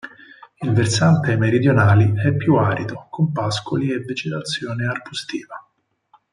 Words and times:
Il 0.61 0.71
versante 0.71 1.37
meridionali 1.37 2.11
è 2.15 2.35
più 2.35 2.55
arido, 2.55 3.05
con 3.11 3.31
pascoli 3.31 3.91
e 3.91 3.99
vegetazione 3.99 4.87
arbustiva. 4.87 5.63